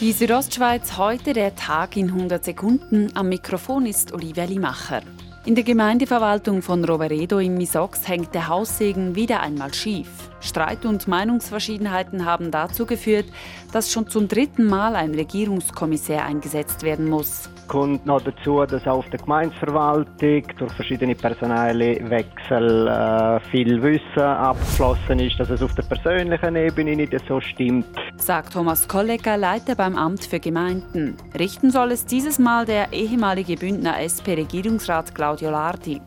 Die 0.00 0.10
Südostschweiz 0.10 0.98
heute 0.98 1.32
der 1.34 1.54
Tag 1.54 1.96
in 1.96 2.08
100 2.08 2.44
Sekunden. 2.44 3.12
Am 3.14 3.28
Mikrofon 3.28 3.86
ist 3.86 4.12
Olivia 4.12 4.44
Limacher. 4.44 5.02
In 5.46 5.54
der 5.54 5.62
Gemeindeverwaltung 5.62 6.62
von 6.62 6.84
Roveredo 6.84 7.38
im 7.38 7.54
Misox 7.54 8.08
hängt 8.08 8.34
der 8.34 8.48
Haussegen 8.48 9.14
wieder 9.14 9.40
einmal 9.40 9.72
schief. 9.72 10.08
Streit 10.40 10.84
und 10.84 11.06
Meinungsverschiedenheiten 11.06 12.24
haben 12.24 12.50
dazu 12.50 12.86
geführt, 12.86 13.26
dass 13.72 13.92
schon 13.92 14.08
zum 14.08 14.26
dritten 14.26 14.64
Mal 14.64 14.96
ein 14.96 15.14
Regierungskommissär 15.14 16.24
eingesetzt 16.24 16.82
werden 16.82 17.08
muss. 17.08 17.48
Kommt 17.68 18.04
noch 18.04 18.20
dazu, 18.20 18.64
dass 18.66 18.86
auf 18.86 19.08
der 19.10 19.20
Gemeindeverwaltung 19.20 20.42
durch 20.58 20.72
verschiedene 20.72 21.14
personelle 21.14 22.10
Wechsel 22.10 22.88
äh, 22.88 23.40
viel 23.50 23.80
Wissen 23.82 24.22
abgeflossen 24.22 25.20
ist, 25.20 25.38
dass 25.38 25.50
es 25.50 25.62
auf 25.62 25.74
der 25.74 25.82
persönlichen 25.82 26.56
Ebene 26.56 26.96
nicht 26.96 27.14
so 27.28 27.40
stimmt. 27.40 27.86
Sagt 28.16 28.54
Thomas 28.54 28.88
Kollecker, 28.88 29.36
Leiter 29.36 29.74
beim 29.74 29.96
Amt 29.96 30.24
für 30.24 30.40
Gemeinden. 30.40 31.16
Richten 31.38 31.70
soll 31.70 31.92
es 31.92 32.06
dieses 32.06 32.38
Mal 32.38 32.64
der 32.64 32.92
ehemalige 32.92 33.56
Bündner 33.56 34.00
SP-Regierungsrat 34.00 35.14
Claudio 35.14 35.50
Lardi. 35.50 36.00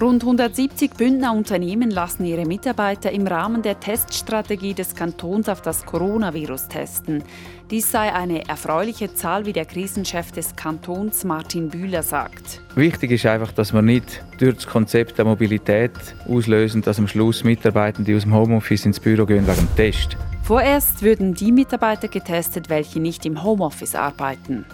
Rund 0.00 0.22
170 0.22 0.92
Bündner 0.94 1.34
Unternehmen 1.34 1.90
lassen 1.90 2.24
ihre 2.24 2.46
Mitarbeiter 2.46 3.10
im 3.10 3.26
Rahmen 3.26 3.60
der 3.60 3.80
Teststrategie 3.80 4.72
des 4.72 4.94
Kantons 4.94 5.48
auf 5.48 5.60
das 5.60 5.84
Coronavirus 5.84 6.68
testen. 6.68 7.22
Dies 7.70 7.90
sei 7.90 8.10
eine 8.14 8.48
erfreuliche 8.48 9.12
Zahl, 9.12 9.44
wie 9.44 9.52
der 9.52 9.66
Krisenchef 9.66 10.32
des 10.32 10.56
Kantons 10.56 11.24
Martin 11.24 11.68
Bühler 11.68 12.02
sagt. 12.02 12.62
Wichtig 12.76 13.10
ist 13.10 13.26
einfach, 13.26 13.52
dass 13.52 13.74
wir 13.74 13.82
nicht 13.82 14.22
durch 14.38 14.54
das 14.54 14.66
Konzept 14.66 15.18
der 15.18 15.26
Mobilität 15.26 15.92
auslösen, 16.26 16.80
dass 16.80 16.98
am 16.98 17.06
Schluss 17.06 17.44
Mitarbeitende 17.44 18.16
aus 18.16 18.22
dem 18.22 18.34
Homeoffice 18.34 18.86
ins 18.86 19.00
Büro 19.00 19.26
gehen 19.26 19.46
wegen 19.46 19.68
Test. 19.76 20.16
Vorerst 20.50 21.02
würden 21.02 21.32
die 21.32 21.52
Mitarbeiter 21.52 22.08
getestet, 22.08 22.68
welche 22.70 22.98
nicht 22.98 23.24
im 23.24 23.44
Homeoffice 23.44 23.94
arbeiten. 23.94 24.66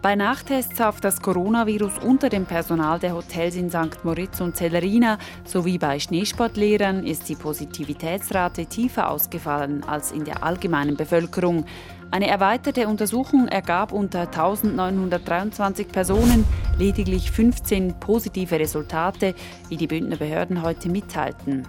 Bei 0.00 0.16
Nachtests 0.16 0.80
auf 0.80 1.02
das 1.02 1.20
Coronavirus 1.20 1.98
unter 2.02 2.30
dem 2.30 2.46
Personal 2.46 2.98
der 2.98 3.12
Hotels 3.12 3.54
in 3.56 3.68
St. 3.68 4.02
Moritz 4.02 4.40
und 4.40 4.56
Cellerina 4.56 5.18
sowie 5.44 5.76
bei 5.76 5.98
Schneesportlehrern 5.98 7.04
ist 7.04 7.28
die 7.28 7.34
Positivitätsrate 7.34 8.64
tiefer 8.64 9.10
ausgefallen 9.10 9.84
als 9.84 10.10
in 10.10 10.24
der 10.24 10.42
allgemeinen 10.42 10.96
Bevölkerung. 10.96 11.66
Eine 12.10 12.28
erweiterte 12.28 12.88
Untersuchung 12.88 13.46
ergab 13.46 13.92
unter 13.92 14.20
1923 14.20 15.88
Personen 15.88 16.46
lediglich 16.78 17.30
15 17.30 18.00
positive 18.00 18.58
Resultate, 18.58 19.34
wie 19.68 19.76
die 19.76 19.86
Bündner 19.86 20.16
Behörden 20.16 20.62
heute 20.62 20.88
mitteilten. 20.88 21.68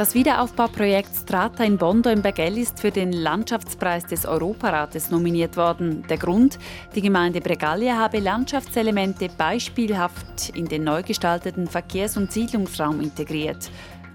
Das 0.00 0.14
Wiederaufbauprojekt 0.14 1.14
Strata 1.14 1.62
in 1.62 1.76
Bondo 1.76 2.08
im 2.08 2.22
Bergell 2.22 2.56
ist 2.56 2.80
für 2.80 2.90
den 2.90 3.12
Landschaftspreis 3.12 4.06
des 4.06 4.24
Europarates 4.24 5.10
nominiert 5.10 5.58
worden. 5.58 6.04
Der 6.08 6.16
Grund, 6.16 6.58
die 6.94 7.02
Gemeinde 7.02 7.42
Bregalia 7.42 7.98
habe 7.98 8.18
Landschaftselemente 8.18 9.28
beispielhaft 9.36 10.56
in 10.56 10.64
den 10.64 10.84
neu 10.84 11.02
gestalteten 11.02 11.66
Verkehrs- 11.66 12.16
und 12.16 12.32
Siedlungsraum 12.32 13.02
integriert. 13.02 13.70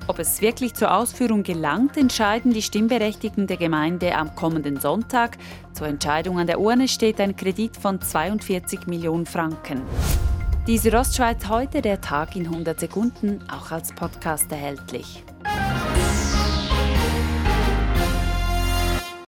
Ob 0.07 0.17
es 0.17 0.41
wirklich 0.41 0.73
zur 0.73 0.91
Ausführung 0.91 1.43
gelangt, 1.43 1.97
entscheiden 1.97 2.51
die 2.51 2.63
Stimmberechtigten 2.63 3.45
der 3.45 3.57
Gemeinde 3.57 4.15
am 4.15 4.33
kommenden 4.33 4.79
Sonntag. 4.79 5.37
Zur 5.73 5.85
Entscheidung 5.85 6.39
an 6.39 6.47
der 6.47 6.59
Urne 6.59 6.87
steht 6.87 7.21
ein 7.21 7.35
Kredit 7.35 7.77
von 7.77 8.01
42 8.01 8.87
Millionen 8.87 9.27
Franken. 9.27 9.83
Die 10.65 10.79
Südostschweiz 10.79 11.47
heute, 11.47 11.83
der 11.83 12.01
Tag 12.01 12.35
in 12.35 12.47
100 12.47 12.79
Sekunden, 12.79 13.43
auch 13.51 13.69
als 13.69 13.93
Podcast 13.93 14.51
erhältlich. 14.51 15.23